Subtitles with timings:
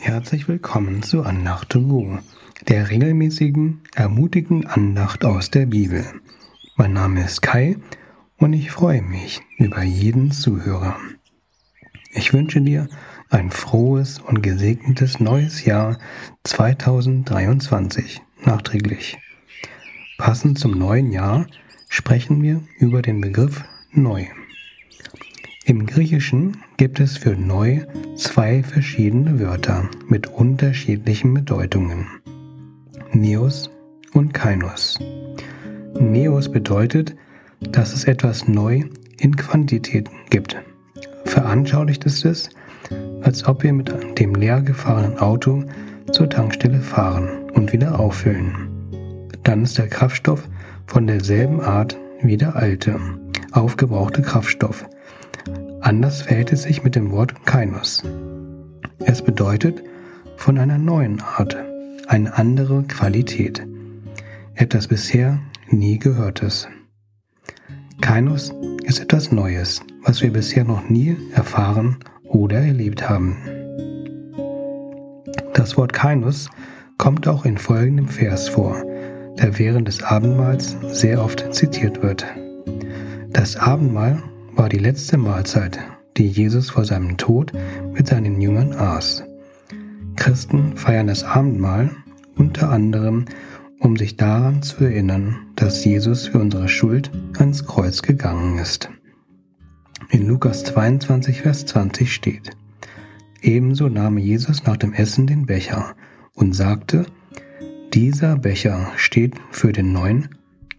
[0.00, 2.20] Herzlich willkommen zu Andacht to Go,
[2.68, 6.06] der regelmäßigen, ermutigenden Andacht aus der Bibel.
[6.76, 7.76] Mein Name ist Kai
[8.36, 10.96] und ich freue mich über jeden Zuhörer.
[12.12, 12.88] Ich wünsche dir
[13.28, 15.98] ein frohes und gesegnetes neues Jahr
[16.44, 19.18] 2023 nachträglich.
[20.16, 21.48] Passend zum neuen Jahr
[21.88, 24.26] sprechen wir über den Begriff neu.
[25.68, 27.80] Im Griechischen gibt es für neu
[28.16, 32.06] zwei verschiedene Wörter mit unterschiedlichen Bedeutungen.
[33.12, 33.68] Neos
[34.14, 34.98] und Kainos.
[36.00, 37.14] Neos bedeutet,
[37.60, 38.84] dass es etwas neu
[39.18, 40.56] in Quantität gibt.
[41.26, 42.48] Veranschaulicht ist es,
[43.20, 45.64] als ob wir mit dem leer gefahrenen Auto
[46.12, 48.54] zur Tankstelle fahren und wieder auffüllen.
[49.42, 50.48] Dann ist der Kraftstoff
[50.86, 52.98] von derselben Art wie der alte,
[53.52, 54.88] aufgebrauchte Kraftstoff,
[55.80, 58.02] Anders verhält es sich mit dem Wort Kainos.
[58.98, 59.82] Es bedeutet
[60.36, 61.56] von einer neuen Art,
[62.08, 63.64] eine andere Qualität,
[64.54, 66.68] etwas bisher nie Gehörtes.
[68.00, 68.52] Kainos
[68.84, 73.36] ist etwas Neues, was wir bisher noch nie erfahren oder erlebt haben.
[75.54, 76.50] Das Wort Kainos
[76.98, 78.82] kommt auch in folgendem Vers vor,
[79.38, 82.26] der während des Abendmahls sehr oft zitiert wird.
[83.30, 84.22] Das Abendmahl
[84.58, 85.78] war die letzte Mahlzeit,
[86.16, 87.52] die Jesus vor seinem Tod
[87.92, 89.22] mit seinen Jüngern aß.
[90.16, 91.92] Christen feiern das Abendmahl
[92.34, 93.26] unter anderem,
[93.78, 98.90] um sich daran zu erinnern, dass Jesus für unsere Schuld ans Kreuz gegangen ist.
[100.10, 102.50] In Lukas 22, Vers 20 steht,
[103.40, 105.94] Ebenso nahm Jesus nach dem Essen den Becher
[106.34, 107.06] und sagte,
[107.94, 110.30] dieser Becher steht für den neuen,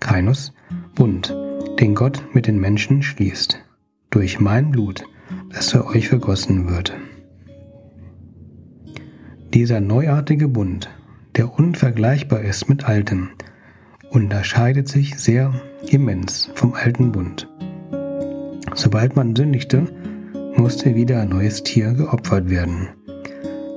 [0.01, 0.51] Kainos,
[0.95, 1.33] Bund,
[1.79, 3.63] den Gott mit den Menschen schließt
[4.09, 5.03] durch mein Blut,
[5.49, 6.93] das für euch vergossen wird.
[9.53, 10.89] Dieser neuartige Bund,
[11.35, 13.29] der unvergleichbar ist mit altem,
[14.09, 15.53] unterscheidet sich sehr
[15.89, 17.47] immens vom alten Bund.
[18.75, 19.87] Sobald man sündigte,
[20.55, 22.89] musste wieder ein neues Tier geopfert werden.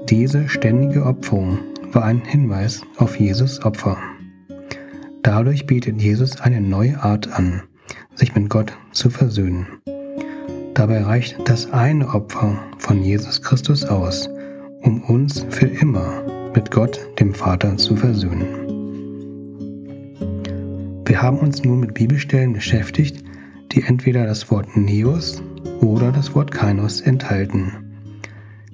[0.09, 1.59] Diese ständige Opferung
[1.93, 3.99] war ein Hinweis auf Jesus Opfer.
[5.23, 7.62] Dadurch bietet Jesus eine neue Art an,
[8.15, 9.67] sich mit Gott zu versöhnen.
[10.75, 14.28] Dabei reicht das eine Opfer von Jesus Christus aus,
[14.81, 16.25] um uns für immer
[16.55, 18.47] mit Gott, dem Vater, zu versöhnen.
[21.05, 23.22] Wir haben uns nun mit Bibelstellen beschäftigt,
[23.72, 25.43] die entweder das Wort Neos
[25.82, 27.72] oder das Wort Kainos enthalten.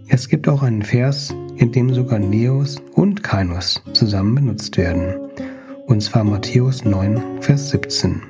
[0.06, 5.16] Es gibt auch einen Vers, in dem sogar Neos und Kainos zusammen benutzt werden,
[5.86, 8.22] und zwar Matthäus 9, Vers 17.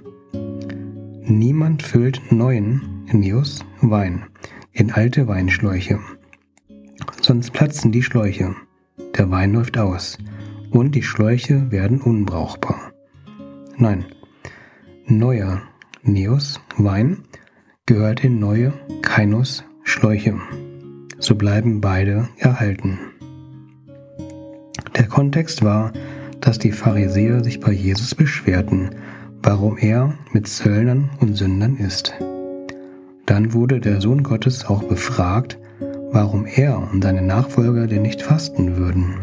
[1.24, 4.24] Niemand füllt neuen Neos Wein
[4.72, 5.98] in alte Weinschläuche.
[7.22, 8.54] Sonst platzen die Schläuche,
[9.16, 10.18] der Wein läuft aus
[10.70, 12.92] und die Schläuche werden unbrauchbar.
[13.76, 14.04] Nein,
[15.06, 15.62] neuer
[16.02, 17.22] Neos Wein
[17.86, 20.38] gehört in neue Kainos Schläuche.
[21.18, 22.98] So bleiben beide erhalten.
[24.96, 25.92] Der Kontext war,
[26.40, 28.90] dass die Pharisäer sich bei Jesus beschwerten,
[29.42, 32.14] warum er mit Zöllnern und Sündern isst.
[33.28, 35.58] Dann wurde der Sohn Gottes auch befragt,
[36.12, 39.16] warum er und seine Nachfolger denn nicht fasten würden.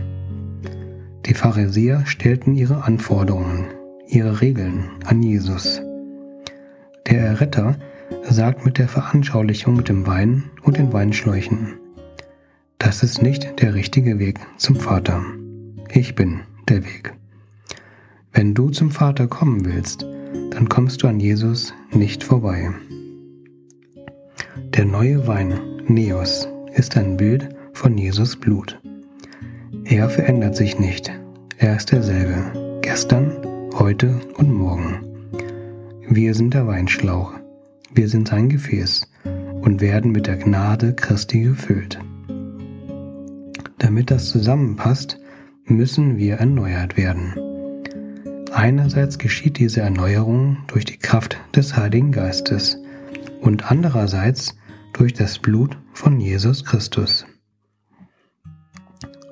[1.25, 3.65] Die Pharisäer stellten ihre Anforderungen,
[4.07, 5.81] ihre Regeln an Jesus.
[7.07, 7.77] Der Erretter
[8.29, 11.73] sagt mit der Veranschaulichung mit dem Wein und den Weinschläuchen,
[12.77, 15.25] das ist nicht der richtige Weg zum Vater.
[15.89, 17.15] Ich bin der Weg.
[18.31, 20.05] Wenn du zum Vater kommen willst,
[20.51, 22.69] dann kommst du an Jesus nicht vorbei.
[24.57, 28.79] Der neue Wein, Neos, ist ein Bild von Jesus Blut.
[29.83, 31.11] Er verändert sich nicht.
[31.57, 33.33] Er ist derselbe, gestern,
[33.73, 35.01] heute und morgen.
[36.07, 37.33] Wir sind der Weinschlauch.
[37.93, 39.11] Wir sind sein Gefäß
[39.61, 41.99] und werden mit der Gnade Christi gefüllt.
[43.77, 45.19] Damit das zusammenpasst,
[45.65, 47.33] müssen wir erneuert werden.
[48.53, 52.79] Einerseits geschieht diese Erneuerung durch die Kraft des Heiligen Geistes
[53.45, 54.57] und andererseits
[54.93, 57.25] durch das Blut von Jesus Christus.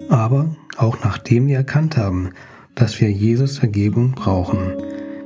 [0.08, 2.30] Aber auch nachdem wir erkannt haben,
[2.76, 4.76] dass wir Jesus Vergebung brauchen,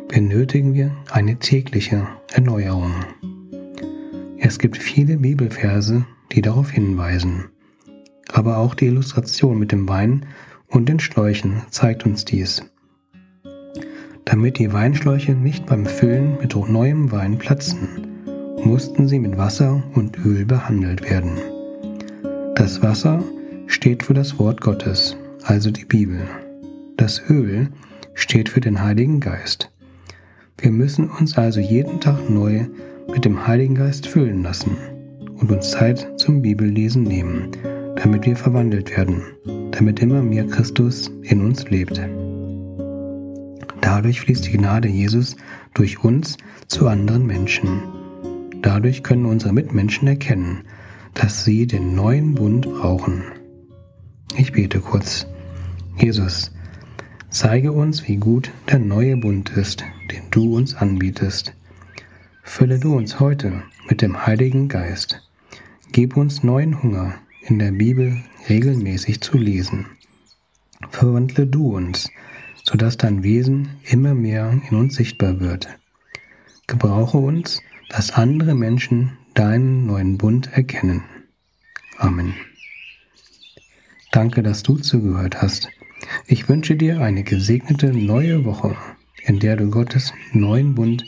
[0.08, 2.94] benötigen wir eine tägliche Erneuerung.
[4.40, 7.50] Es gibt viele Bibelverse, die darauf hinweisen.
[8.32, 10.26] Aber auch die Illustration mit dem Wein
[10.68, 12.64] und den Schläuchen zeigt uns dies.
[14.24, 18.07] Damit die Weinschläuche nicht beim Füllen mit neuem Wein platzen,
[18.64, 21.34] mussten sie mit Wasser und Öl behandelt werden.
[22.56, 23.24] Das Wasser
[23.68, 26.22] steht für das Wort Gottes, also die Bibel.
[26.98, 27.70] Das Öl
[28.14, 29.70] steht für den Heiligen Geist.
[30.58, 32.66] Wir müssen uns also jeden Tag neu
[33.12, 34.76] mit dem Heiligen Geist füllen lassen
[35.40, 37.52] und uns Zeit zum Bibellesen nehmen,
[37.96, 39.22] damit wir verwandelt werden,
[39.72, 42.02] damit immer mehr Christus in uns lebt.
[43.82, 45.38] Dadurch fließt die Gnade Jesus
[45.74, 46.38] durch uns
[46.68, 47.97] zu anderen Menschen.
[48.68, 50.66] Dadurch können unsere Mitmenschen erkennen,
[51.14, 53.24] dass sie den neuen Bund brauchen.
[54.36, 55.26] Ich bete kurz.
[55.98, 56.52] Jesus,
[57.30, 61.54] zeige uns, wie gut der neue Bund ist, den du uns anbietest.
[62.44, 65.22] Fülle du uns heute mit dem Heiligen Geist.
[65.94, 68.18] Gib uns neuen Hunger, in der Bibel
[68.50, 69.86] regelmäßig zu lesen.
[70.90, 72.12] Verwandle du uns,
[72.66, 75.70] sodass dein Wesen immer mehr in uns sichtbar wird.
[76.68, 81.04] Gebrauche uns, dass andere Menschen deinen neuen Bund erkennen.
[81.98, 82.34] Amen.
[84.12, 85.70] Danke, dass du zugehört hast.
[86.26, 88.76] Ich wünsche dir eine gesegnete neue Woche,
[89.24, 91.04] in der du Gottes neuen Bund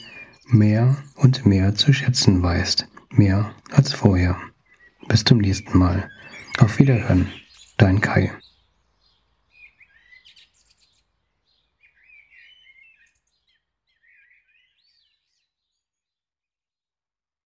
[0.48, 4.38] mehr und mehr zu schätzen weißt, mehr als vorher.
[5.08, 6.10] Bis zum nächsten Mal.
[6.60, 7.28] Auf Wiederhören,
[7.78, 8.32] dein Kai.